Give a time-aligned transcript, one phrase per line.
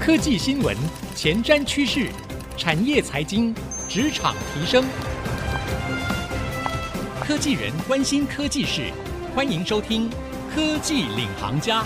[0.00, 0.74] 科技新闻、
[1.14, 2.08] 前瞻趋势、
[2.56, 3.54] 产业财经、
[3.86, 4.82] 职场提升，
[7.20, 8.90] 科技人关心科技事，
[9.34, 10.08] 欢迎收听
[10.54, 11.82] 《科技领航家》。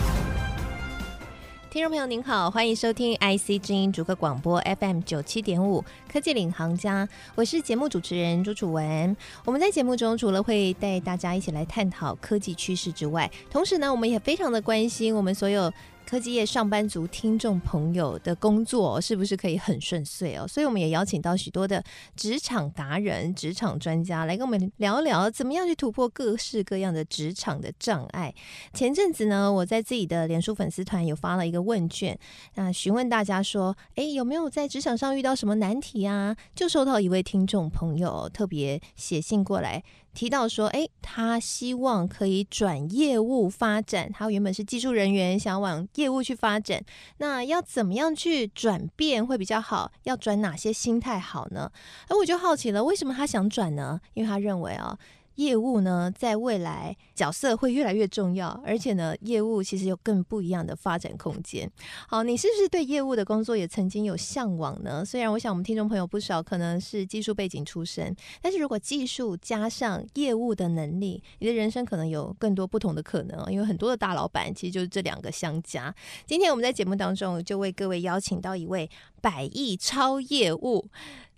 [1.68, 7.04] 听众朋友您好，欢迎收听 IC 之音逐客广播 FM 九七点五《科技领航家》，
[7.34, 9.16] 我是节目主持人朱楚文。
[9.44, 15.72] 我们在节目中除了会带大家一起来探讨科技趋势之外，同时呢，我们也非常的关心我们所有。
[16.06, 20.46] 科技业上班族听众朋友的工作是不是可以很顺遂哦？
[20.46, 21.82] 所以我们也邀请到许多的
[22.14, 28.32] 职场达人、职场专家来跟我们聊聊，怎么样去突破各式各样的职场的障碍。
[28.72, 32.16] 前阵子呢，我在自己的脸书粉丝团有发了一个问卷，
[32.54, 36.36] 那询问大家说，哎，有没有在职场上遇到什么难题啊？
[36.54, 39.82] 就收到一位听众朋友特别写信过来。
[40.14, 44.10] 提到说，哎，他希望可以转业务发展。
[44.12, 46.82] 他原本是技术人员，想往业务去发展。
[47.18, 49.90] 那要怎么样去转变会比较好？
[50.04, 51.70] 要转哪些心态好呢？
[52.08, 54.00] 哎我就好奇了，为什么他想转呢？
[54.14, 54.96] 因为他认为啊。
[55.36, 61.70] 业务呢，在未来角色会越来越重要，而且呢，业务其实有更不一样的发展空间。
[62.08, 65.04] 好，你是不是对业务的工作也曾经有向往呢？
[65.04, 73.44] 虽然我想我们听众朋友不少可能是技术背景出身，但是如果技术加上业务的能力，你的人生可能有更多不同的可能。
[73.50, 75.94] 因为很多的大老板其实就是这两个相加。
[76.26, 78.88] 今天我们在节目当中就为各位邀请到一位
[79.20, 80.88] 百亿超业务。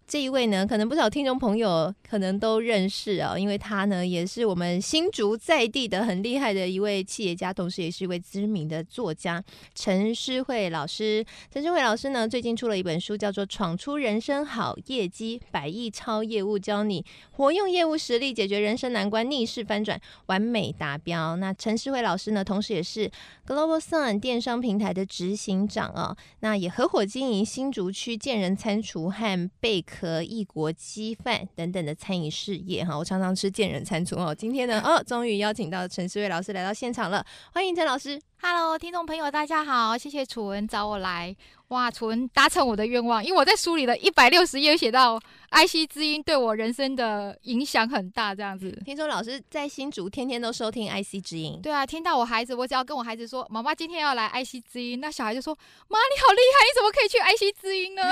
[0.06, 9.42] 这一位呢，可能不少听众朋友可能都认识啊、哦，因为他呢也是我们新竹在地的很厉害的一位企业家，同时也是一位知名的作家
[9.74, 11.24] 陈诗慧老师。
[11.50, 21.32] 陈诗慧老师呢，最近出了一本书，叫做《闯出人生好业绩：百亿超业务教你活用业务实力解决人生难关，逆势翻转，完美达标》。
[21.36, 23.10] 那陈诗慧老师呢，同时也是
[23.44, 29.95] Global Sun 电商平台的执行长啊、那也合伙经营新竹区建人餐厨和贝壳。
[30.00, 34.34] 和异国鸡饭等等的餐饮事业哈，我常常吃见仁餐厨哦。
[34.34, 38.20] 今天呢，哦，终于邀请到陈思睿老师来到现场了，欢迎陈老师。
[38.42, 41.34] Hello，听众朋友，大家好，谢谢楚文找我来。
[41.68, 45.18] 哇，楚文达成我的愿望，因为我在书里的一百六十页写到
[45.50, 48.32] ，IC 之音对我人生的影响很大。
[48.32, 51.58] 这样子，听说老师在新竹天天都收听 IC 之音。
[51.60, 55.52] 对啊，听到我孩子，我只要跟我孩子说，妈妈今天要来 IC 之音，那小孩就说，
[55.88, 58.02] 妈你好厉害，你怎么可以去 IC 之音呢？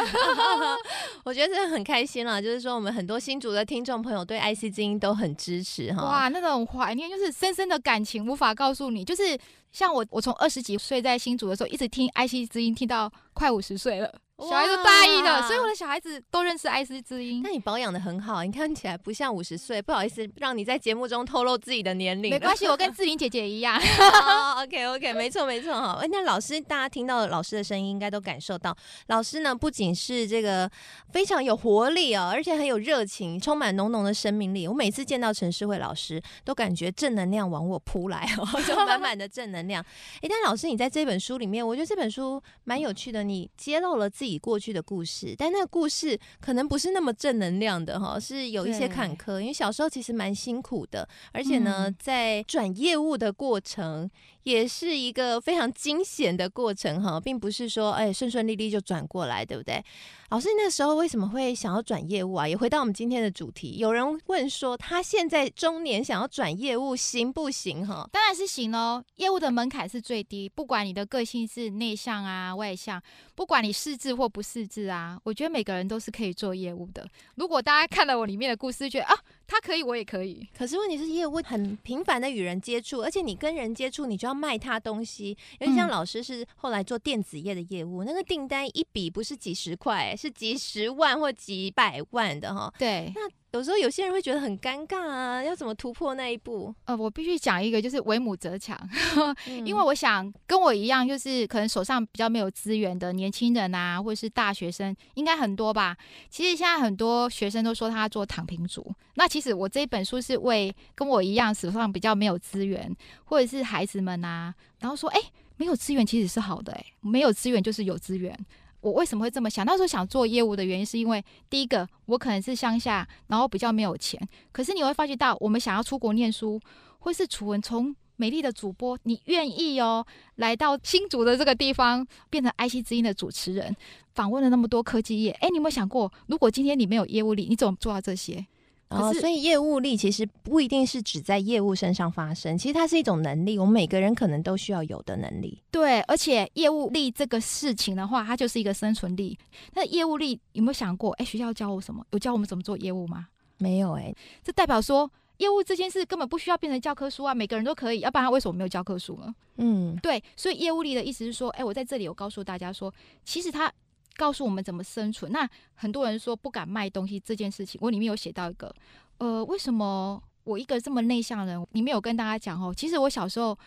[1.25, 6.03] 我觉得真的很开心了，就是说我们很多新竹的听众朋友对 IC 之音都很支持哈。
[6.03, 9.39] 哇，那种怀念就是深深的感情，无法告诉你，就是。
[9.75, 14.15] 像我，我从二十几岁在新竹的时候，一直听 IC 之音，听到快五十岁了。
[14.37, 17.41] 小孩都大一了，所以我的小孩子都认识 IC 之音。
[17.45, 19.81] 那你保养的很好，你看起来不像五十岁。
[19.81, 22.31] 不好意思，让你在节目中透露自己的年龄。
[22.31, 23.79] 没关系，我跟 志玲姐姐一样。
[23.79, 26.01] oh, OK OK，没错没错哈。
[26.11, 30.69] 那老师，大家听到老师的声音，应该都感受到，老师呢不仅是这个
[31.13, 34.67] 非常有活力哦，而且很有热情，充满浓浓的生命力。
[34.67, 39.81] 我每次见到陈世慧老师，都感觉正能量往我扑来哦， 就满满的正能量。
[40.21, 44.24] 哎，但老师，你在这本书里面，我觉得这本书蛮有趣的，你揭露了自己。
[44.25, 49.39] 自己过去的故事，但那个故事可能不是那么正能量的哈，是有一些坎坷。
[49.39, 54.11] 因为小时候其实蛮辛苦的，而且呢，嗯、在转业务的过程
[54.45, 59.85] 也是一个非常惊险的过程哈，并不是说哎顺顺利利就转过来，对不对？
[60.31, 62.49] 老师，那时候为什么会想要转业务啊？
[62.49, 67.87] 也回到我们今天的主题，有人问说他现在中年想要转业务行不行？
[67.87, 69.05] 哈，当然是行哦。
[69.17, 73.01] 业务的门槛是最低，不管你的个性是内向啊、外向，
[73.37, 77.07] 不管你识字或不识字啊，我觉得每个人都是可以做业务的。
[77.37, 79.15] 如果大家看了我里面的故事，觉得啊。
[79.47, 80.47] 他可以，我也可以。
[80.57, 85.37] 可是问题是，业务很频繁的与人接触，而且你跟人接触，你就要卖他东西。
[85.61, 92.73] 因为像老师是后来做电子业的业务，嗯、那个订单一笔不是几十块，是几十万或几百万的哈。
[92.79, 93.23] 对，那。
[93.55, 96.75] 有时候有些人会觉得很尴尬啊，要怎么突破那一步？
[96.87, 98.77] 呃，我必须讲一个，就是为母则强，
[99.65, 105.97] 因为我想跟我一样，就是可能手上比较没有资源的年轻人啊，或者是大学生，应该很多吧。
[106.29, 112.93] 其实现在很多学生都说他做躺平族，那其实我这一本书是为跟我一样手上比较没有资源，
[113.25, 115.21] 或者是孩子们啊，然后说，哎，
[115.59, 118.37] 没有资源其实是好的，哎，没有资源就是有资源。
[118.85, 119.65] 我为什么会这么想？
[119.65, 124.21] 那时候想做业务的原因，是因为第一个，我可能是乡下，然后比较没有钱。
[124.53, 126.61] 可是你会发觉到，我们想要出国念书，
[126.99, 130.05] 或是楚文从美丽的主播，你愿意哦，
[130.35, 133.75] 来到新竹的这个地方，变成 IC 之音的主持人，
[134.13, 135.31] 访问了那么多科技业。
[135.41, 138.47] 哎，你有没有想过，如果今天你没有业务力，你怎么做到这些？
[138.95, 145.63] 哦，所以业务力其实不一定是只在业务身上发生，其实它是一种能力，我们每个人可能都需要有的能力。
[145.71, 149.39] 对，而且业务力这个事情的话，它就是一个生存力。
[149.75, 151.13] 那业务力有没有想过？
[151.15, 152.05] 哎，学校教我什么？
[152.11, 153.27] 有教我们怎么做业务吗？
[153.59, 159.35] 没有哎，这代表说业务这件事根本不需要变成教科书啊，每个人都可以，要不然他为什么没有教科书呢？
[159.57, 162.93] 嗯，对，所以业务力的意思是说，哎，我在这里有告诉大家说，
[163.25, 163.73] 其实他
[164.17, 165.31] 告诉我们怎么生存。
[165.33, 168.75] 那很多人说不敢卖东西这件事情，我里面有写到一个，
[169.19, 173.59] 呃，为什么我一个这么内向的人，里面有跟大家讲哦，其实我小时候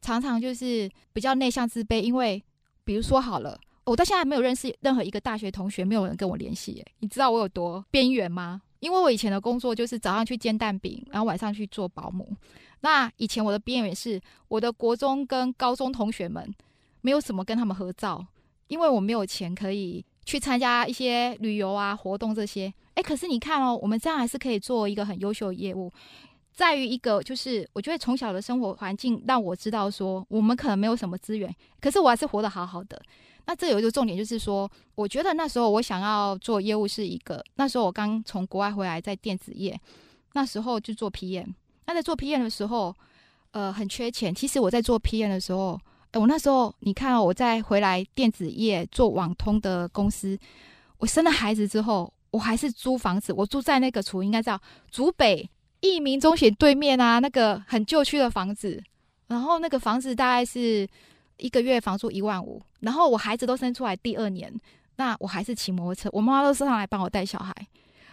[0.00, 2.42] 常常就是比较内向自卑，因为
[2.84, 8.62] 比如说好了，我到现在没有认识任何一个大学同学，没有人跟我联系，你知道我有多边缘吗？
[8.80, 12.28] 因为我以前的工作就是早上去煎蛋饼，然后晚上去做保姆。
[12.80, 16.54] 那以前我的边缘是我的国中跟高中同学们，
[17.00, 18.24] 没有什么跟他们合照，
[18.68, 22.72] 因为我没有钱可以去参加一些旅游啊活动这些。
[22.94, 25.92] 诶，可是你看哦，我们这样还是可以做一个很优秀的业务，
[26.52, 33.00] 在于一个就是我觉得从小的生活环境让我知道说，我们可能没有什么资源，可是我还是活得好好的。
[33.44, 39.78] 那这有一个重点，就是说，我觉得那时候我想要做业务是一个，那时候我刚从国外回来，在电子业，
[40.32, 41.52] 那时候就做 PM。
[41.84, 42.92] 那在做 PM 的时候，
[43.52, 44.34] 呃，很缺钱。
[44.34, 45.78] 其实我在做 PM 的时候，
[46.16, 50.38] 我那时候你看哦，我在回来电子业做网通的公司，
[50.98, 54.60] 我生了孩子之后，我还是租房子，我住在那个处应该叫
[54.90, 55.48] 竹北
[55.80, 58.82] 益民中学对面啊，那个很旧区的房子，
[59.26, 60.88] 然后那个房子大概是。
[61.38, 64.50] 一个月房租一万五，然后我孩子都生出来第二年，
[64.96, 67.54] 那我还是骑摩托车，我妈妈都上来帮我带小孩。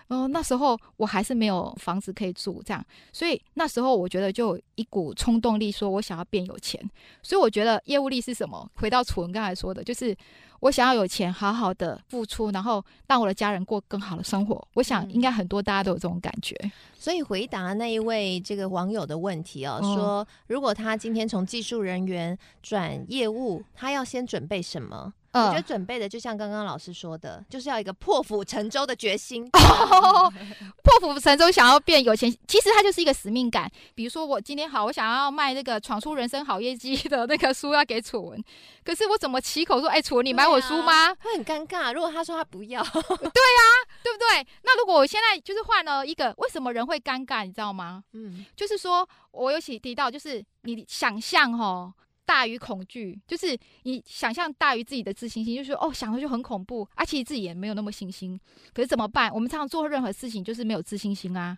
[0.08, 6.80] 然后那时候我还是没有房子可以住，这样，所以那时候我觉得就有一股冲动力，说我想要变有钱。
[7.22, 8.70] 所以我觉得业务力是什么？
[8.76, 10.16] 回到楚文刚才说的，就是
[10.60, 14.68] 我想要有钱，好好的付出，然后让我的家人过更好的生活。
[14.74, 16.56] 我想应该很多大家都有这种感觉。
[16.64, 25.14] 嗯、所以回答那一位这个网友的问题哦，嗯、说如果他今天从技术人员转业务，他要先准备什么？
[25.34, 29.50] 我觉得准备的就像刚刚老师说的，就是要一个破釜沉舟的决心。
[29.54, 30.32] 哦、
[30.84, 33.72] 破釜沉舟想要变有钱，其实它就是一个使命感。
[33.96, 38.44] 比如说，我今天好，我想要卖那个闯出人生好业绩的那个书要给楚文，
[38.84, 41.08] 可是我怎么起口说，哎、欸，楚文，你买我书吗？
[41.10, 41.92] 啊、会很尴尬。
[41.92, 44.48] 如果他说他不要，对呀、啊，对不对？
[44.64, 47.44] 那如果我现在就是换了一个，为什么人会尴尬？
[47.44, 48.04] 你知道吗？
[48.14, 51.92] 嗯，就是说我有提提到，就是你想象哦。
[52.26, 58.40] 大于恐惧，就是你想象大于自己的自信心，就是哦，想的就很恐怖，啊、其实自己也没有那么信心。
[58.74, 59.32] 可是怎么办？
[59.34, 61.58] 我们常常做任何事情就是没有自信心啊。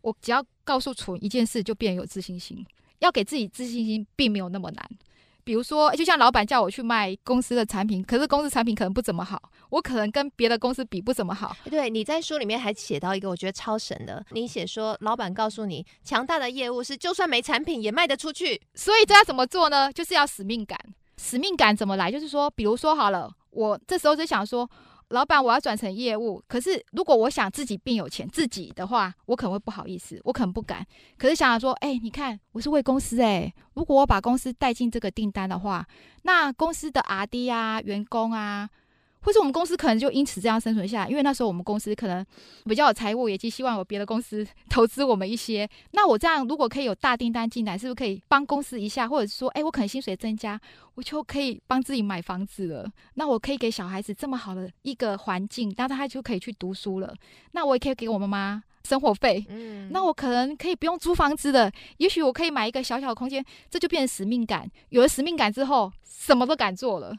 [0.00, 2.64] 我只要告诉楚一件事，就变有自信心。
[3.00, 4.90] 要给自己自信心，并没有那么难。
[5.48, 9.40] 比如说，就像老板叫我去卖公司的产品，可是公司产品可能不怎么好，
[9.70, 11.56] 我可能跟别的公司比不怎么好。
[11.70, 18.60] 对，你在书里面还写到一个我觉得超神的，你写说老板告诉你，强大的业务是就算没产品也卖得出去。
[18.74, 19.90] 所以这要怎么做呢？
[19.90, 20.78] 就是要使命感。
[21.16, 22.12] 使命感怎么来？
[22.12, 24.68] 就是说，比如说好了，我这时候就想说。
[25.10, 30.86] 老板，我要转成业务，可是如果我想自己变有钱，自己的话，我可能会不好意思，我可能不敢。
[31.16, 35.86] 可是想想说，哎、你看，我是为公司、欸，哎，如果我把公司带进这个订单的话，
[36.22, 38.68] 那公司的 RD 啊，员工啊。
[39.28, 42.24] 或是我们公司可能就因此这样生存下来，因为那时候我们公司可能
[42.64, 45.68] 比较有财务，也就希望有别的公司 投资我们一些。
[45.90, 49.06] 那我这样如果可以有大订单进来，是不是可以帮公司一下？
[49.06, 50.58] 或者说，哎，我可能薪水增加，
[50.94, 52.90] 我就可以帮自己买房子了。
[53.16, 57.14] 那我可以给小孩子这么好的一个环境，那他就可以去读书了。
[57.52, 59.44] 那我也可以给我妈妈生活费。
[59.50, 64.66] 嗯，那我可能可以不用租房子的，也许我可以买一个小小的空间，这就变成使命感。
[64.88, 67.14] 有了使命感之后，什么都敢做了。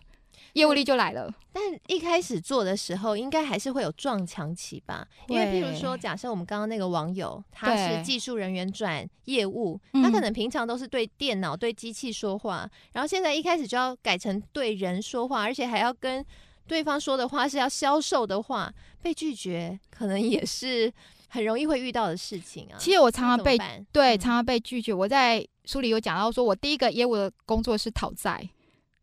[0.54, 5.08] 业务力就来了，但一开始做的时候，应该还是会有撞墙期吧？
[5.28, 16.26] 因为譬如说，假设我们刚刚那个网友，他是技术人员转业务，他可能平常都是对电脑、对机器说话，然后现在一开始就要改成对人说话，而且还要跟
[16.68, 20.92] 对方说的话是要销售的话，被拒绝可能也是
[21.28, 22.78] 很容易会遇到的事情啊。
[22.80, 23.58] 其实我常常被
[23.92, 28.50] 对常常被拒绝，我在书里有讲到，说我第一个业务的工作是讨债。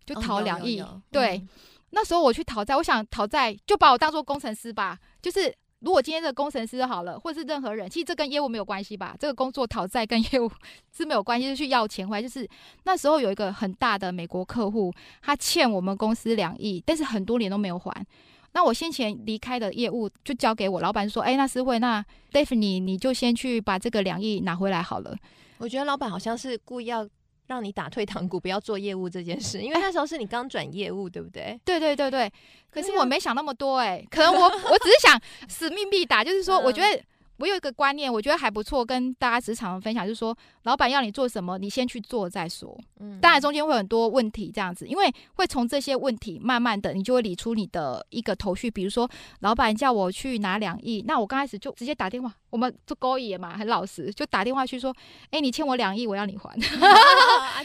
[0.07, 1.49] 就讨两亿，哦、对，嗯、
[1.91, 4.97] 那时候我去讨债，我想讨债就把我当做工程师吧。
[5.21, 9.17] 就是如果今天这个工程师好了，或者是任何人，其实这跟业务没有关系吧？
[9.19, 10.51] 这个工作讨债跟 业务
[10.97, 12.23] 是没有关系，就是去要钱回来。
[12.23, 12.49] 就是
[12.85, 18.07] 那时候有一个很大的美国客户，他欠我们公司两亿，但是很多年都没有还。
[18.53, 25.15] 那我先前离开的业务就交给我老板说：“哎、欸，那思慧，那 Daphne 你就先去把这个两亿拿回来好了。”
[25.59, 27.07] 我觉得老板好像是故意要。
[27.47, 31.59] 让你打退堂鼓，不要做业务这件事，因为那时候是你刚转业务，对不对？
[31.65, 32.31] 对对对对。
[32.71, 37.03] 可是我没想那么多、欸，哎，可能我我只是想使命必达，就是说，我觉得
[37.39, 42.79] 我有一个观念，我觉得还不错，跟大家职场分享，就是说，老板要你做什么，你先去做再说。
[43.01, 48.71] 嗯，当然中间会有很多问题，这样子，因为会从这些问题慢慢的，你就会理出你的一个头绪。
[48.71, 49.09] 比如说，
[49.41, 54.95] 老板叫我去拿两亿，那我刚开始就直接打电话，我们做勾引嘛，很老实，就打电话去说，
[55.31, 56.57] 哎，你欠我两亿，我要你还。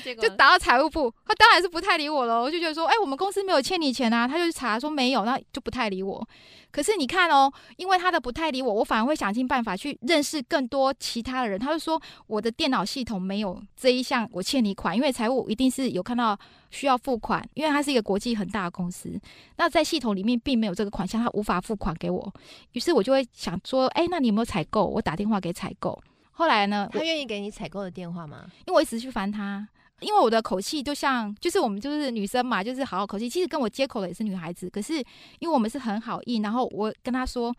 [0.22, 2.42] 就打到财务部，他当然是不太理我了。
[2.42, 6.28] 我就觉得说，哎，我们公司没有欠你钱啊，他就去查说没有，那就不太理我。
[6.72, 11.60] 可是你看哦，因为他的不太理我，我反而会想尽办法去认识更多其他的人。
[11.60, 16.38] 他就说我的电脑系统没有这一项，我欠你款，因为财务一定是有看到
[16.70, 19.20] 需要付款，因为它是一个国际很大的公司。
[19.58, 22.34] 那在系统里面并没有这个款项，他无法付款给我。
[22.72, 24.86] 于是我就会想说，哎，那你有没有采购？
[24.86, 26.02] 我打电话给采购。
[26.32, 28.46] 后来呢，他愿意给你采购的电话吗？
[28.66, 29.68] 因为我一直去烦他。
[30.02, 33.30] 因为我的口气就像，就是我们就是女生嘛，就是好好口气。
[33.30, 34.96] 其实跟我接口的也是女孩子，可是
[35.40, 37.56] 因为我们是很好意，然后我跟她说，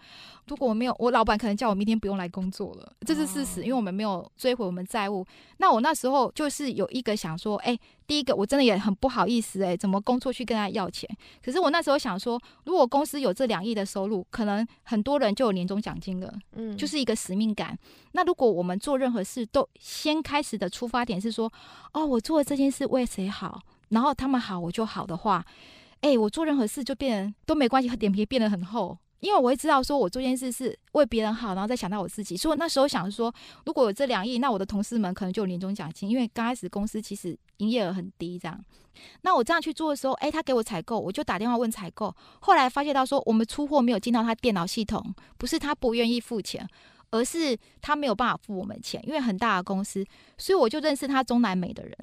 [0.48, 3.62] 如果我没有，我老板可能叫我明天不用来工作了，这是事实。
[3.62, 5.24] 因为我们没有追回我们债务，
[5.56, 7.78] 那我那时候就是有一个想说，哎。
[8.06, 11.08] 第一个，我真的也很不好意思诶、欸，怎么工作去跟他要钱？
[11.44, 17.78] 可是我那时候想说，如果公司有这两亿的收入，可能很多人就有年终奖金了，嗯，就是一个使命感。
[18.12, 21.50] 那如果我们做任何事都先开始的出发点是说，
[21.92, 25.44] 哦，我做这件事为谁好，然后他们好我就好的话，
[26.02, 28.98] 诶、欸，我做任何事就变都没关系，脸皮变得很厚。
[29.22, 32.36] 因为我会知道，说我做件事是为别人好，然后再想到我自己。
[32.36, 33.32] 所以那时候想说，
[33.64, 36.10] 如果有这两亿，那我的同事们可能就有年终奖金。
[36.10, 38.60] 因为刚开始公司其实营业额很低，这样。
[39.20, 42.12] 那我这样去做的时候，诶，他给我采购，我就打电话问采购。
[42.40, 46.68] 后来发现到说，我们出货没有进到他电脑系统，不是他不愿意付钱，
[47.12, 50.04] 而是他没有办法付我们钱，因为很大的公司。
[50.36, 51.96] 所以我就认识他中南美的人，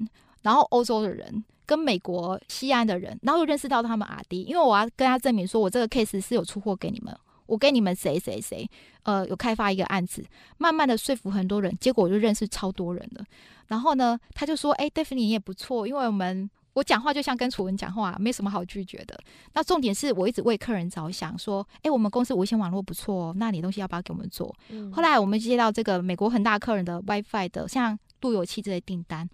[0.43, 1.43] 然后欧洲的人。
[1.69, 8.67] 跟美国西安的人，然后又认识到他们阿弟，因为我要跟他证明说，我这个 case 是有出货给你们，我给你们谁谁谁，
[9.03, 10.25] 呃，有开发一个案子，
[10.57, 13.23] 慢慢的说服很多人，结果我就认识超多人了。
[13.67, 19.15] 然后呢，他就说，哎，Daphne 你也不错，因为我们我讲话就像跟楚文讲话，没什么好拒绝的。
[19.53, 24.55] 那重点是我一直为客人着想，说，哎，我们公司无线网络不错哦，那你东西要不要给我们做？
[24.69, 29.29] 嗯、后来我们接到这个美国很大客人的 WiFi 的，像路由器这些订单。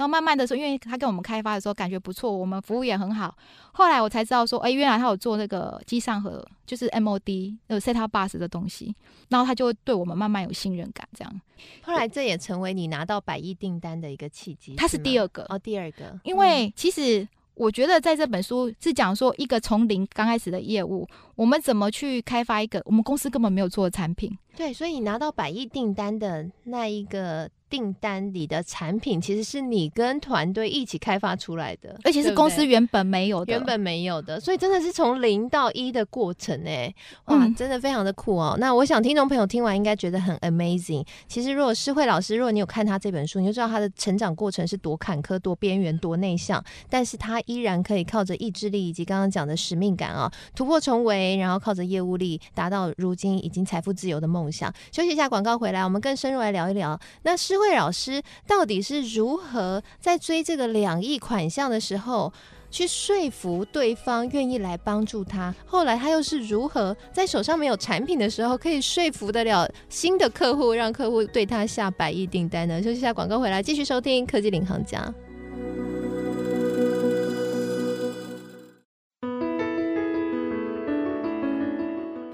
[0.00, 3.36] 然后慢慢的说，因为他跟我们开发的时候感觉不错，我们服务也很好。
[3.70, 8.96] 后来我才知道说，哎，原来他有做那个机上盒，就是 MOD 有 set top bus 的东西。
[9.28, 11.40] 然后他就对我们慢慢有信任感，这样。
[11.82, 14.74] 后来这也成为你拿到百亿订单的一个契机。
[14.74, 16.18] 他是第二个哦，第二个。
[16.24, 24.34] 因为其实我觉得在这本书是讲说，一个从零刚开始的业务，我们怎么去开发一个我们公司根本没有做的产品。
[24.56, 27.50] 对，所以你拿到百亿订单的那一个。
[27.70, 36.94] 订单里的产品其实是你跟团队一起开发出来的，而且是公司原本没有的，原本没有的，所以真的是从零到一的过程诶，
[37.26, 38.56] 哇，嗯、真的非常的酷哦。
[38.58, 41.06] 那我想听众朋友听完应该觉得很 amazing。
[41.28, 54.72] 其实如果诗慧老师，如果你有看他这本书，你就知道他的成长过程是多坎坷、多边缘、多内向，但是他依然可以靠着意志力以及刚刚讲的使命感啊，突破重围，然后靠着业务力达到如今已经财富自由的梦想。
[54.90, 56.98] 休息一下广告回来，我们更深入来聊一聊。
[57.22, 62.32] 那诗魏老师到底是如何在追这个两亿款项的时候，
[62.70, 65.54] 去说服对方愿意来帮助他？
[65.66, 72.82] 后来他又是如何在手上没有产品的时候，可以说服得了新的客户，让客户对他下百亿订单呢？
[72.82, 75.12] 休息一下广告回来，继续收听科技领航家。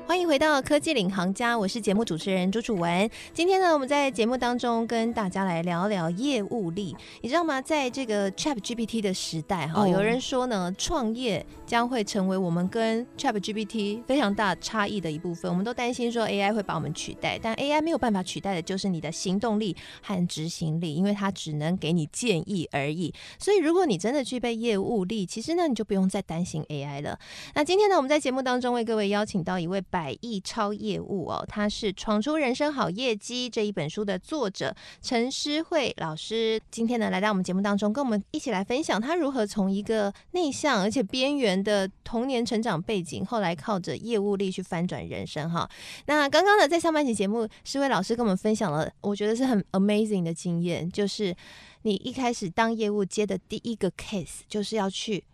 [0.07, 3.11] 欢迎回到科技领航家，我是节目主持人朱楚文。
[3.35, 6.97] 今天呢，我们在节目当中跟大家来聊聊业务力。
[7.23, 7.61] 你知道吗？
[7.61, 15.51] 在这个 ChatGPT 的时代，哈，有人说呢，创业将会成为我们跟 ChatGPT 非常大差异的一部分。
[15.51, 23.13] 我们都担心说 AI 会把我们取代，但 AI 没有办法取代的就是你的行动力和执行力，因为它只能给你建议而已。
[23.41, 27.19] 所以，如果你真的具备业务力，其实呢，你就不用再担心 AI 了。
[27.55, 36.61] 那今天呢，我们在节目当中为各位邀请到一位百亿超业务哦，他是《闯出人生好业绩》这一本书的作者陈诗慧老师。
[36.71, 45.67] 今天呢，来到我们节目当中，跟我们一起来分享他如何从一个内向而且边缘的童年成长背景，后来靠着业务力去翻转人生哈。
[46.05, 51.35] 那刚刚呢，在上半集节目，诗慧老师跟我们分享了，我觉得是很 amazing 的经验，就是
[51.85, 55.25] 你一开始当业务接的第一个 case，就是要去。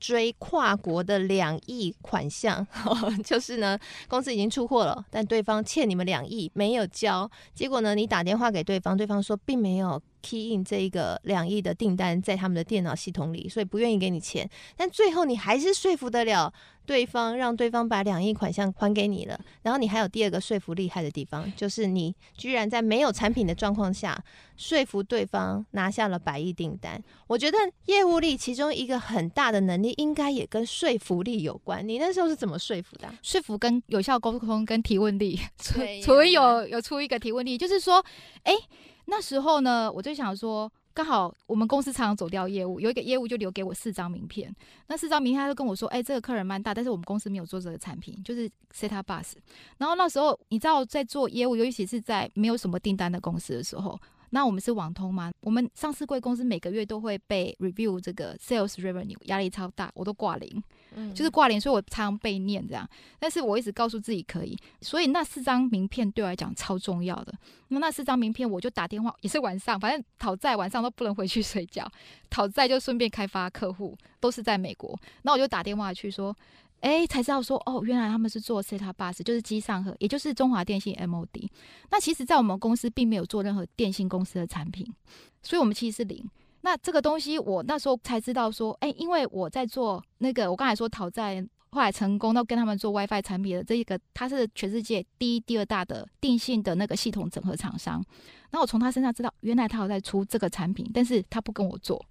[0.00, 2.66] 追跨国的两亿款项，
[3.22, 3.78] 就是呢，
[4.08, 14.48] 公司已经出货了，但对方欠你们两亿没有交，结果呢，你打电话给对方，对方说并没有 key in 这一个两亿的订单在他们的电脑系统里，所以不愿意给你钱。
[14.76, 16.52] 但最后你还是说服得了
[16.86, 19.38] 对方，让对方把两亿款项还给你了。
[19.62, 24.20] 然后你还有第二个说服厉害的地方，就是你居然在没有产品的状况下
[24.56, 27.00] 说服对方拿下了百亿订单。
[27.28, 31.86] 我觉得业务力其中一个很大的能力，应该也跟说服力有关。
[31.86, 33.08] 你那时候是怎么说服的？
[33.22, 35.38] 说服跟有效沟通跟提问力，
[35.74, 38.04] 对除非有有出一个提问力，就是说，
[38.42, 38.52] 哎、
[39.10, 44.54] 那时候呢，我就想说，刚好我们公司常常走掉业务，有一个业务就留给我四张名片。
[44.86, 49.32] 那四张名片他就跟我说：“哎、欸，这个客人蛮大，但是我们公司没有做这个产品，就是 Set Up Bus。”
[49.78, 53.98] 然后那时候你知道，在做业务，尤其是在没有什么订单的公司的时候。
[54.32, 55.32] 那我们是网通吗？
[55.40, 60.62] 我们上市贵公司每个月都会被 review 这个 sales revenue，压力超大，我都挂零，
[60.94, 62.88] 嗯，就是挂零，所以我常常被念这样。
[63.18, 67.32] 但是我一直告诉自己可以，所以那四张名片对我来讲超重要的。
[67.68, 71.90] 那那四张名片，我就打电话，也是晚上，反正讨债晚上都不能回去睡觉，
[72.28, 74.98] 讨债就顺便开发客户，都是在美国。
[75.22, 76.36] 那我就打电话去说。
[76.80, 81.46] 哎，才知道说哦，原来他们是做 SETA bus，就是机上盒，也就是中华电信 MOD。
[81.90, 84.90] 那其实，在我们公司并没有做任何电信公司的产品，
[85.42, 86.26] 所以我们其实是零。
[86.62, 98.04] 那这个东西，我那时候才知道说，哎，因为我在做那个，我刚才说讨债，后来成功，到跟他们做 WiFi 产品的这一个，他是全世界第一、第二大的电信的那个系统整合厂商。
[98.50, 102.04] 那我从他身上知道，原来他有在出这个产品，但是他不跟我做。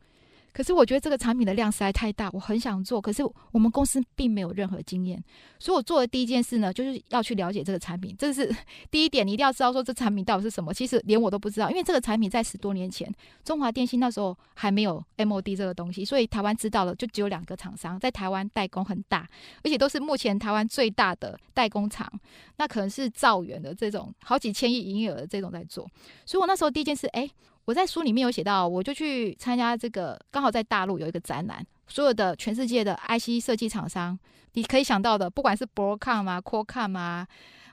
[0.52, 3.02] 可是我觉得这个产品的量实在太大，我很想做。
[3.02, 5.24] 可是我们公司并没有任何经验，
[5.60, 8.16] 所以我做的第一件事呢，就是要去了解这个产品。
[8.18, 8.54] 这是
[8.92, 10.74] 第一点，你一定要知道说这产品到底是什么。
[10.74, 13.10] 其实连我都不知道，因为这个产品在十多年前，
[13.44, 19.28] 中华电信那时候还没有 MOD 这个东西，所以台湾知道了就只有两个厂商在台湾代工很大，
[19.64, 22.12] 而且都是目前台湾最大的代工厂，
[22.58, 25.88] 那可能是兆元的这种好几千亿营业额这种在做。
[26.26, 27.30] 所以我那时候第一件事，哎。
[27.66, 34.18] 我在书里面有写到，我就去参加这个，刚好在大陆有一个展览，所有的全世界的 IC 设计厂商，
[34.54, 37.28] 你可以想到的，不管是 b r o c o m 啊、Qualcomm 啊、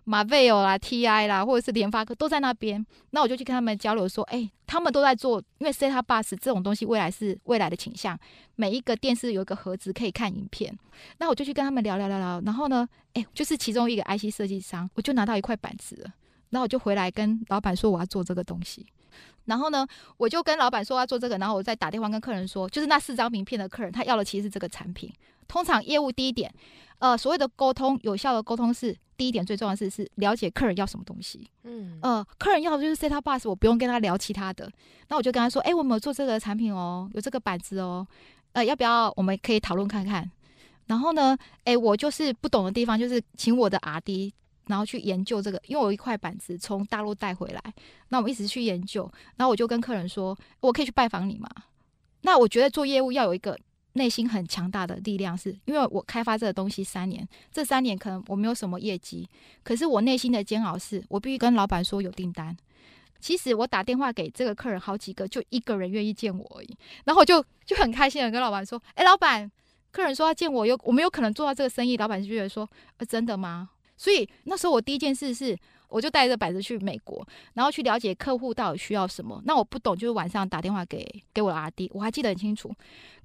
[0.04, 2.84] Marvell 啦、TI 啦，或者是联发科，都在那边。
[3.10, 8.18] 那我就去跟他们交流说，哎、他们都在做，因为 Settbus 这种东西未来是未来的倾向，
[8.54, 10.78] 每一个电视有一个盒子可以看影片。
[11.18, 15.96] 那我就去跟他们聊聊聊聊，然后呢，哎、就是其中一个 IC 设计商，我就拿到一块板子，
[16.50, 18.86] 然后我就回来跟老板说我要做这个东西。
[19.46, 25.12] 然后呢，我就跟老板说要做这个，然后我再打电话跟客人说，就是那四张名片的客人，他要的其实是这个产品。
[25.46, 26.52] 通常业务第一点，
[26.98, 31.48] 呃，所谓的沟通，有效的沟通是第一点最重要的是是了解客人要什么东西。
[31.62, 34.68] 嗯，呃，客人要的就是 set-top bus，我不用跟他聊其他的。
[35.06, 38.04] 那我就跟他说，哎，我们有做这个产品哦，有这个板子哦，
[38.54, 40.28] 呃，要不要我们可以讨论看看？
[40.86, 44.32] 然后呢，哎，我就是不懂的地方，就是请我的 RD。
[44.66, 47.74] 然后去研究这个，因为我有一块板子从大陆带回来，
[48.08, 49.10] 那我一直去研究。
[49.36, 51.48] 然后我就跟客人说：“我可以去拜访你吗？”
[52.22, 53.56] 那我觉得做业务要有一个
[53.92, 59.28] 内心很强大的力量是，因为我开发这个东西三年，这三年可能我没有什么业绩，
[59.62, 62.56] 可是我内心的煎熬是我必须跟老板说有订单。
[63.20, 66.76] 其实我打电话给这个客人好几个，就一个人愿意见我而已。
[67.04, 69.50] 然后我就就很开心的跟老板说：“哎，老板，
[69.90, 75.56] 客人说要见我，有我们有可能做到这个生意。”老板就觉得说：“呃，真的吗？”所以那时候我第一件事是，
[75.88, 79.40] 我就带着板子去美国，然后去了解客户到底需要什么。
[79.44, 82.70] 那我不懂，就是晚上打电话给给我的阿弟我还记得很清楚。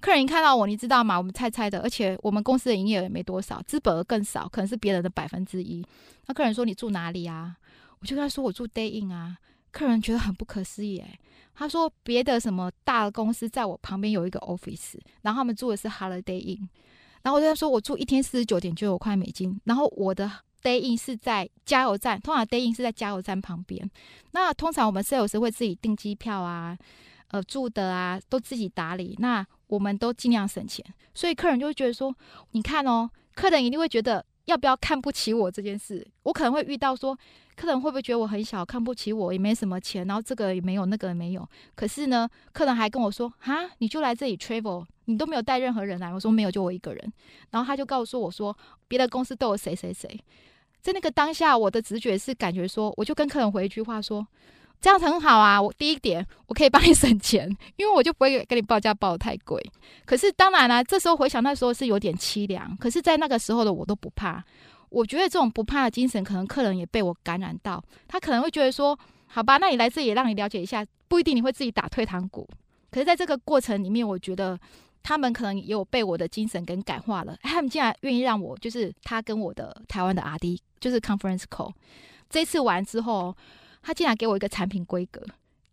[0.00, 1.18] 客人一看到我，你知道吗？
[1.18, 5.84] 我们菜菜的，而且我们公司的营业额也没多少，资本额更少，可能是别人的百分之一。
[6.26, 7.56] 那客人说，你住哪里啊？
[8.00, 9.36] 我就跟他说我住 Day In 啊。
[9.70, 11.18] 客人觉得很不可思议，哎，
[11.54, 16.68] 他说别的什么大的公司在我旁边有一个 office，然后他们住的是 Holiday Inn，
[17.22, 20.30] 然后我就他说我住一天四十九点九五块美金，然后我的。
[20.62, 23.90] Day in 是在加油站，通常 Day in 是在加油站旁边。
[24.30, 26.76] 那通常我们 sales 会自己订机票啊，
[27.28, 29.16] 呃，住的啊，都自己打理。
[29.18, 32.14] 那我们都尽量省钱，所以客人就会觉得说，
[32.52, 36.06] 你看哦，客人一定会觉得要不要看不起我这件事。
[36.22, 37.18] 我可能会遇到说，
[37.56, 41.48] 客人会不会觉得我很小，看不起我，也没什么钱，然后这个也没有，那个也没有。
[41.74, 46.12] 可是呢，客人还跟我说，哈，你就来这里 travel，你都没有带任何人来。
[46.12, 47.12] 我说没有，就我一个人。
[47.50, 48.56] 然后他就告诉我说，
[48.88, 50.20] 别的公司都有谁谁谁。
[50.82, 54.26] 在那个当下，我的直觉是感觉说，我就跟客人回一句话说，
[54.80, 55.62] 这样很好啊。
[55.62, 59.64] 我第一点，我可以帮你省钱，因为我就不会给你报价报得太贵。
[60.04, 62.76] 可是当然啦，这时候回想那时候是有点凄凉。
[62.78, 64.44] 可是，在那个时候的我都不怕。
[64.88, 67.82] 我觉得这种不怕的精神，可能客人也被我感染到。
[68.08, 72.48] 他可能会觉得说，好吧，那你来这里也让你了解一下，不一定你会自己打退堂鼓。
[72.90, 74.58] 可是，在这个过程里面，我觉得。
[75.02, 81.72] 他们可能也有被我的精神给感化了，他们竟然愿意让我，就是他跟我的台湾的 RD，就是 conference call。
[82.30, 83.36] 这次完之后，
[83.82, 85.22] 他竟然给我一个产品规格，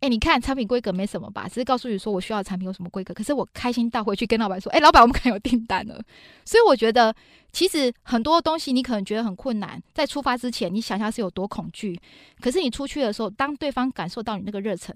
[0.00, 3.14] 哎，你看产品规格没什么吧，只是告诉你说我需要的产品有什么规格。
[3.14, 6.02] 可是我开心到回去跟老板说，哎，老板，我们可能有订单了。
[6.44, 7.14] 所以我觉得，
[7.52, 11.98] 其实很多东西你可能觉得很困难，在出发之前，你想象是有多恐惧。
[12.40, 14.94] 可是你出去的时候，当对方感受到你那个热忱，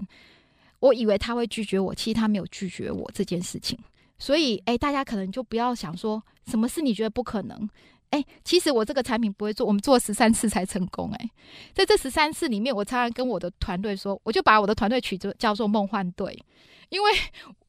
[0.80, 3.78] 我以为他会拒绝我，其实他没有拒绝我这件事情。
[4.24, 7.68] 所以，哎，大家可能就不要想说什么是你觉得不可能。
[8.08, 11.12] 哎，其实我这个产品不会做，我们做十三次才成功。
[11.12, 11.30] 哎，
[11.74, 16.42] 在这十三次里面，我常常跟我的团队说，我就把我的团队取作叫做“梦幻队”，
[16.88, 17.12] 因为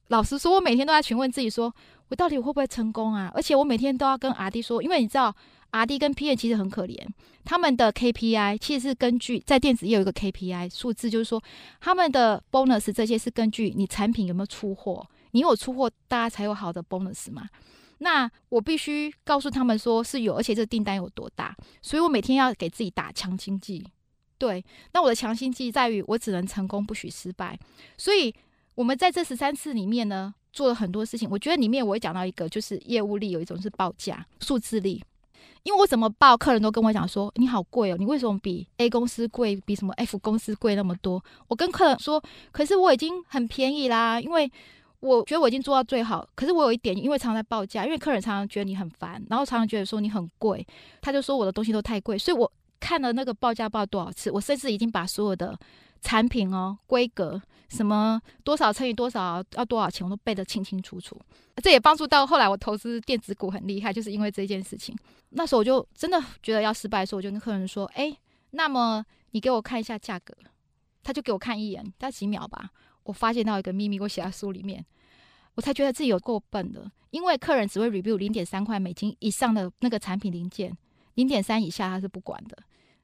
[0.08, 1.74] 老实说，我每天都在询问自己说，
[2.08, 3.30] 我到底会不会成功啊？
[3.36, 5.36] 而且我每天都要跟阿弟说，因为你知道
[5.74, 7.06] ，RD 跟 PM 其实很可怜，
[7.44, 11.44] 他们的 KPI 其实是根据在电子业有一个 KPI 数字，就是说
[11.82, 17.46] 他们的 bonus 这些是根据你产品有没有出货，你有出货，大家才有好的 bonus 嘛。
[17.98, 23.86] 那我必须告诉他们说是有，而且这订单有多大，所以我每天要给自己打强心剂。
[24.38, 27.60] 对，那我的强心剂在于我只能成功，不许失败。
[27.98, 28.34] 所以
[28.76, 31.30] 我们在这十三次里面呢，做了很多事情。
[31.30, 35.04] 我觉得里面我会讲到一个，就是业务力有一种是报价数字力，
[35.64, 41.22] 因为我怎么报，客人都跟我讲说你好贵哦，你为什么比 A 公司贵，比什么 F 公司贵那么多？
[41.50, 44.50] 我跟客人说，可是我已经很便宜啦，因为。
[45.06, 50.66] 我觉得我已经做到最好，可是我有一点，因为常常在报价，因为客人常常觉得你很烦，然后常常觉得说你很贵，
[51.00, 55.58] 他就说我的东西都太贵，所以我看了那个报价报多少次，我甚至已经把所有的
[56.02, 57.40] 产品哦、规格、
[57.70, 61.20] 什么多少乘以多少要多少钱，我都背得清清楚楚。
[61.62, 64.96] 这也帮助到后来我投资电子股很厉害，就是因为这件事情。
[65.30, 68.12] 那时候我就真的觉得要失败的时候，我就跟客人说：“哎，
[68.52, 70.34] 那么你给我看一下价格。”
[71.04, 72.72] 他就给我看一眼，大概几秒吧。
[73.04, 74.84] 我发现到一个秘密，我写在书里面。
[75.56, 80.76] 我才觉得自己有够笨的，因为客人只会 review 零点三块美金以上的那个产品零件，
[81.16, 82.58] 零点三以下他是不管的。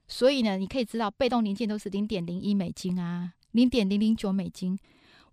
[0.08, 4.78] 所以呢，你可以知道被动零件都是零点零一美金啊，零点零零九美金。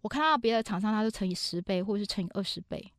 [0.02, 2.92] 我看到别的厂商，他都乘以十倍或者是乘以二十倍，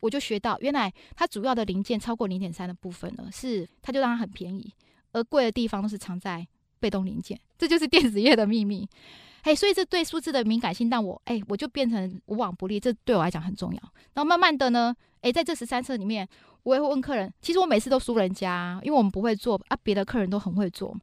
[0.00, 4.74] 我就学到原来它主要的零件超过零点三的部分呢，是它就让它很便宜，
[5.12, 6.44] 而贵的地方都是藏在
[6.80, 8.88] 被动零件，这就是电子业的秘密。
[9.42, 12.78] 哎，所以这对数字的敏感性，让我哎，我就变成无往不利。
[12.78, 13.80] 这对我来讲很重要。
[14.12, 16.28] 然后慢慢的呢，哎，在这十三次里面，
[16.62, 17.32] 我也会问客人。
[17.40, 20.94] 其实我每次都输人家，因为我们不会做啊，别的客人都很会做。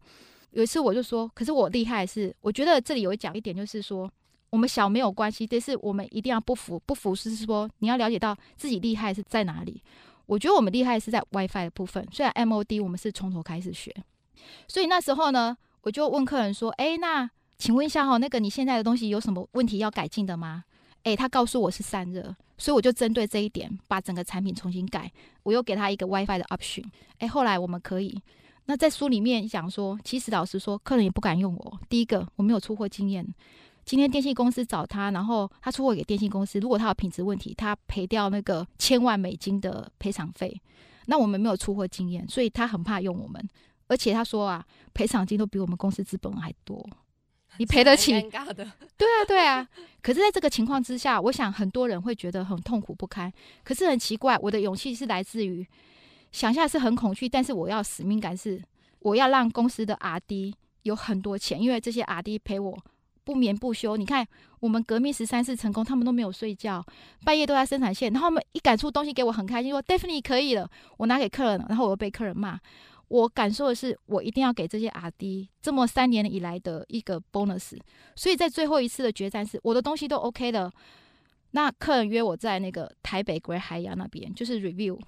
[0.51, 4.09] 有一次我就说，可是我厉害是，我觉得这里有讲一点，就是说
[4.51, 6.79] 我们小没有关系，但是我们一定要不服。
[6.85, 9.81] 不服是说你要了解到自己厉害是在哪里。
[10.27, 13.95] 我觉得我们厉害是在 WiFi 的部分，虽然 MOD 我们是从头开始学。
[14.67, 17.29] 所以那时候呢，我就问客人说，哎，那。
[17.57, 20.63] 请问一下哈，那个你现在的东西有什么问题要改进的吗？
[21.03, 25.11] 诶，他告诉我是散热，所以我就针对这一点把整个产品重新改。
[25.43, 26.83] 我又给他一个 WiFi 的 option。
[27.19, 28.21] 诶，后来我们可以。
[28.65, 31.79] 那在书里面讲说，其实老实说，客人也不敢用我。
[31.87, 33.25] 第一个，我没有出货经验。
[33.85, 40.61] 今天电信公司找他，然后他出货给电信公司，如果他有品质问题，他赔掉那个千万美金的赔偿费。
[41.05, 43.41] 那我们没有出货经验，所以他很怕用我们。
[43.87, 46.85] 而且他说啊，赔偿金都比我们公司资本还多。
[47.57, 48.13] 你赔得起？
[48.13, 48.65] 尴尬的。
[48.97, 49.67] 对啊，对啊。
[50.01, 53.31] 可是，在这个情况之下，我想很多人会觉得很痛苦不堪。
[53.63, 55.65] 可是很奇怪，我的勇气是来自于
[56.31, 58.61] 想象是很恐惧，但是我要使命感是
[58.99, 62.77] 我要让公司的 RD 有很多钱，因为这些 RD 陪我
[63.23, 63.97] 不眠不休。
[63.97, 64.25] 你看，
[64.61, 66.85] 我们革命十三次成功，他们都没有睡觉，
[67.25, 72.57] 半夜都在生产线，然后他们一赶出东西给我，很开心说 Daphne 可以了，我拿给客人了，然后我又被客人骂。
[73.09, 77.77] 我感受的是，我一定要给这些 RD 这么三年以来的一个 bonus。
[78.15, 80.71] 所以在最后一次的决战是，我的东西都 OK 了。
[81.51, 84.99] 那客人约我在那个台北 Great Hire 那边，就是 review。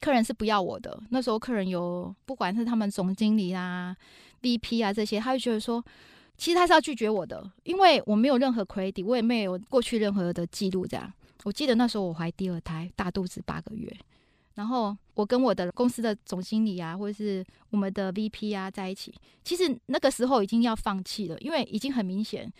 [0.00, 1.00] 客人是不要我的。
[1.10, 3.96] 那时候客人有，不管是他们总经理啊、
[4.42, 5.82] VP 啊这些，他就觉得说，
[6.36, 10.84] 其实他是要拒绝我的，因为我没有任何 credit，我也没有过去任何的记录。
[10.84, 11.12] 这样，
[11.44, 13.96] 我记得那时候我怀第二胎，大肚子八个月。
[14.54, 22.52] 然后我跟我的公司的总经理啊，或者是我们的 VP 啊在一起，其实那个时候已经要放弃了，因为已经很明显，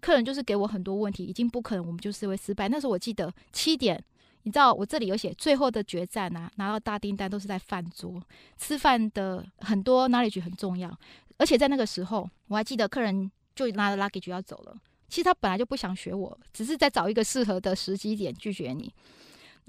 [0.00, 2.68] 客人就是给我很多问题，已经不可能，我们就是会失败。
[2.68, 4.02] 那时候我记得七点，
[4.42, 8.22] 你知道我这里有写最后的决战啊，拿到大订单都是在饭桌
[8.58, 10.94] 吃饭的，很多 knowledge 很重要，
[11.38, 14.76] 而且在那个时候我还记得客人就拿着 luggage 要走了，
[15.08, 18.92] 其实他本来就不想学我，只是在找一个适合的时机点拒绝你。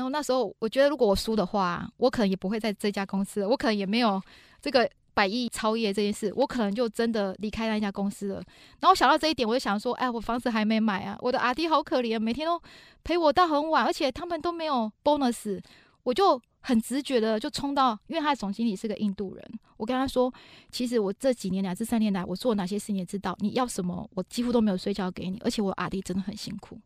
[0.02, 4.20] 然后那时候，我觉得如果我输的话，我可能也不会在这家公司了，我可能也没有
[4.60, 8.44] 这个百亿超业这件事，我可能就真的离开那家公司了。
[8.80, 12.60] 然后想到这一点，我就想说，哎，我房子还没买啊，我的阿弟好可怜，每天都
[13.04, 15.62] 陪我到很晚，而且他们都没有 bonus。
[16.02, 20.34] 我就很直觉的就冲到，因为他的总经理是个印度人，我跟他说，
[20.72, 26.80] 其实我这几年来这三年来我做哪些事你也知道，你要什么我几乎都没有睡觉给你，而且我阿弟真的很辛苦，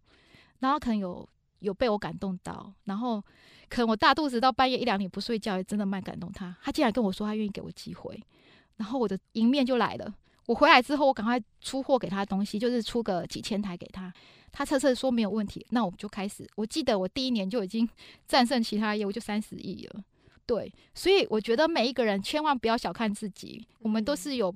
[0.60, 1.26] 然后可能有
[1.60, 3.22] 有被我感动到，然后
[3.70, 8.22] 可能我大肚子到半夜一两点不睡觉也真的蛮感动他，他竟然跟我说他愿意给我机会，
[8.78, 10.14] 然后我的迎面就来了。
[10.48, 14.14] 我回来之后，我赶快出货给他东西，就是出个几千台给他。
[14.52, 16.48] 他测测说没有问题，那我们就开始。
[16.56, 17.90] 我记得我第一年就已经
[18.28, 20.04] 战胜其他业务，就三十亿了。
[20.46, 24.54] 对，所以我觉得每一个人千万不要小看自己，我们都是有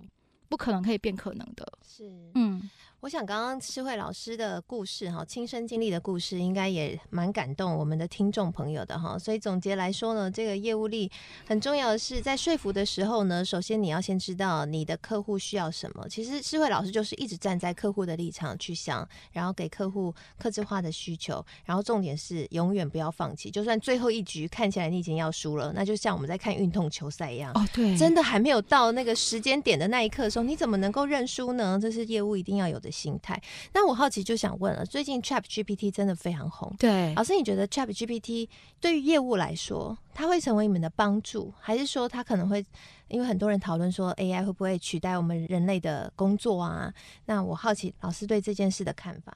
[0.47, 1.67] 不可能可以变可能的。
[1.83, 2.69] 是，嗯。
[3.01, 9.17] 我想刚刚诗慧老师的故事哈，亲身经历的故事，应该也蛮感动我们的听众朋友的哈。
[9.17, 11.09] 所以总结来说呢，这个业务力
[11.47, 16.09] 很重要的是在说服的时候呢，首先你要先知道你的客户需要什么。
[16.09, 23.49] 其实诗慧老师就是一直站在客户的立场去想，然后给客户客制化的需求，然后重点是永远不要放弃。
[23.49, 31.79] 就算最后一局看起来你已经要输了，那就像我们在看运动球赛一样哦，对，真的还没有到那个时间点的那一刻的时候，你怎么能够认输呢？
[31.81, 32.88] 这是业务一定要有的。
[32.91, 33.41] 心态，
[33.73, 38.47] 那我好奇就想问了，最近 Chat GPT 真的非常红，对，老师你觉得 Chat GPT
[38.79, 42.65] 对于业务来说，它会成为你们的帮助，还是说它可能会，
[43.07, 46.93] 因为很多人讨论说 AI 会不会取代我们人类的工作啊？
[47.25, 49.35] 那我好奇老师对这件事的看法。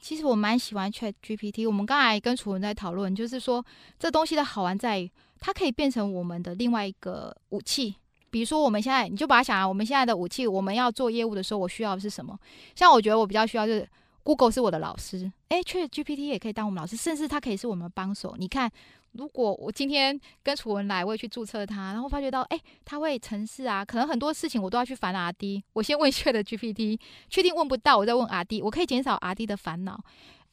[0.00, 3.64] 其实我蛮喜欢 Chat GPT，我们刚才跟楚文在讨论，就是说
[3.98, 7.94] 这东西的好玩在于，它可以变成我们的另外一个武器。
[8.32, 12.36] 比如说，我们现在你就把它想啊，我们现在的武器，我们要做业务的时候，我需要的是什么？
[12.74, 13.86] 像我觉得我比较需要就是
[14.22, 18.34] Google 是我的老师，诶，ChatGPT 也可以当我们老师，甚至它可以是我们帮手。
[18.38, 18.70] 你看，
[19.12, 30.02] 如果我今天跟楚文来，我也去注册它，然后发觉到，诶，他会程式啊，可能很多事情我都要去烦 RD，我先问 ChatGPT，确定问不到，我再问 RD，我可以减少 RD 的烦恼。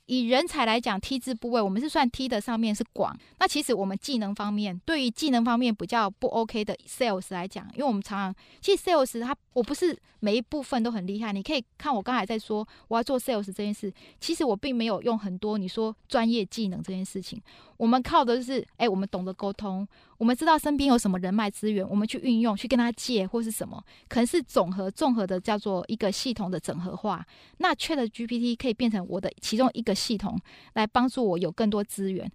[0.10, 3.16] 以人才来讲，T 字部位我们是算 T 的上面是广。
[3.38, 11.32] 那其实我们技能方面，对于技能方面比较不 OK 的 Sales 来讲，因为我们常常其实 Sales 他我不是每一部分都很厉害。
[11.32, 17.40] 你可以看我刚才在说我要做 Sales 这件事，其实我并没有用很多你说专业技能这件事情。
[17.80, 19.88] 我们靠的就是，哎、我们懂得沟通，
[20.18, 27.26] 我们知道身边有什么人脉资源，我们去运用，去跟他借或是什么，可能是总和综合的叫做一个系统的整合化。
[27.60, 30.38] 那缺的 GPT 可以变成我的其中一个系统，
[30.74, 32.30] 来帮助我有更多资源。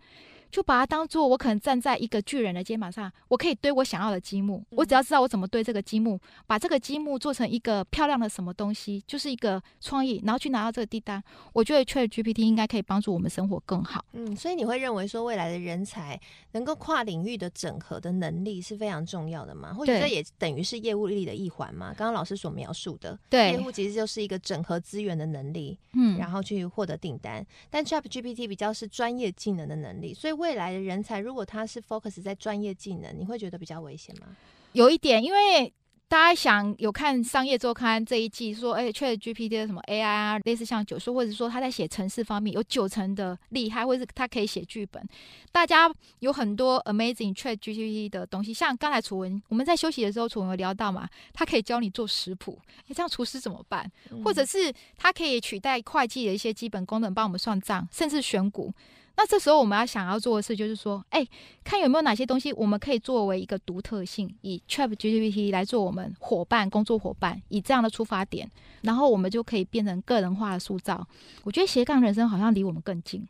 [0.55, 4.65] 就把它当做我可能站在一个巨人的肩膀上，我可以堆我想要的积木。
[4.71, 11.21] 我只要知道我怎么堆这个积木，把这个积木做成一个漂亮的什么东西，就是一个创意，然后去拿到这个订单。
[11.53, 14.05] 我觉得 ChatGPT 应该可以帮助我们生活更好。
[14.13, 16.21] 嗯，所以你会认为说未来的人才
[16.53, 19.75] 能够跨领域的整合的能力是非常重要的吗？
[19.75, 21.93] 或者这也等于是业务力的一环吗？
[21.99, 27.45] 刚刚老师所描述的，对，业务其实就是一个整合资源的能力，嗯，然后去获得订单。
[27.69, 34.27] 但 ChatGPT 比较是专业技能的能力，所以未来的人才，如果他是 focus 在专业技能，你会觉得比较危险吗？
[34.73, 35.73] 有一点，因为
[36.07, 45.03] 大家想有看商业周刊这一季说，哎，ChatGPT 的什么 AI 啊，类似像九叔，或者说他在写城市方面有九成的厉害，或者是他可以写剧本。
[45.51, 53.91] 大家有很多 amazing ChatGPT 的东西，像刚才楚文我们在休息的时候，楚文有聊到嘛，他可以教你做食谱，哎，这样厨师怎么办？
[54.23, 58.71] 或者是他可以取代会计的一些基本功能，帮我们算账，甚至选股。
[59.17, 61.27] 那这时候我们要想要做的事就是说，哎，
[61.63, 68.51] 看有没有哪些东西我们可以作为一个独特性，以 ChatGPT 来做我们伙伴、工作伙伴，以这样的出发点，
[68.83, 71.07] 然后我们就可以变成个人化的塑造。
[71.45, 73.27] 我觉得斜杠人生好像离我们更近。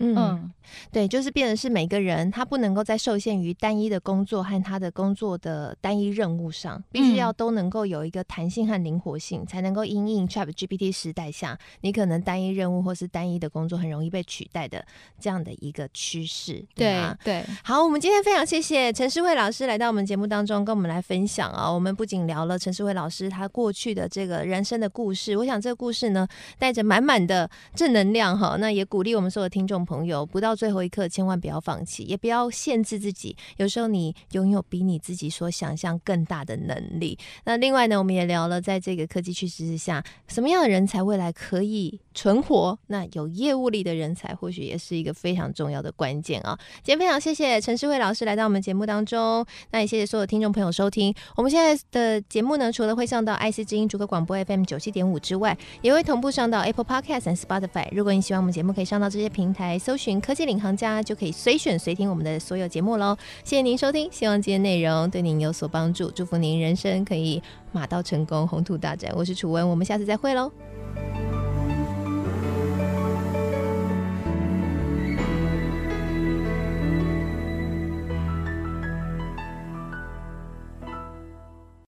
[0.00, 0.52] 嗯，
[0.92, 14.84] 对，就是变成是每个人他不能够再受限于单一的工作和他的工作的单一任务上，必须要都能够有一个弹性和灵活性，才能够因应 ChatGPT 时代下，你可能单一任务或是单一的工作很容易被取代的
[15.18, 16.64] 这样的一个趋势。
[16.76, 21.68] 对啊，对，好，我们今天非常谢谢陈世慧老师来到我们节目当中，跟我们来分享啊。
[21.68, 29.77] 我们不仅聊了陈世慧老师他过去的这个人生的故事，我想这个故事呢带着满满的正能量哈，那也鼓励我们所有听众。
[29.84, 33.36] 朋友，不到最后一刻，千万不要放弃，也不要限制自己。
[33.56, 37.18] 有时候你拥有比你自己所想象更大的能力。
[37.44, 42.78] 那另外呢，我们也聊了，在这个科技趋势之下，什么样的人才未来可以存活？
[42.88, 46.58] 那有业务力的人才，或许也是一个非常重要的关键啊。
[46.82, 51.14] 今天非常谢谢陈世慧老师来到我们节目当中，那也谢谢所有听众朋友收听。
[51.36, 57.88] 我们现在的节目呢，除了会上到 IC 之音逐客广播 FM 九七点五之外，也会同步上到 Apple Podcast 和 Spotify。
[57.92, 59.78] 如果你喜欢我们节目，可以上到这些平台来。
[59.78, 63.16] 搜寻科技领航家，就可以随选随听我们的所有节目喽。
[63.44, 69.12] 谢谢您收听，希望今天内容对您有所帮助，祝福您人生可以马到成功，宏图大展。
[69.14, 70.50] 我是楚文，我们下次再会喽。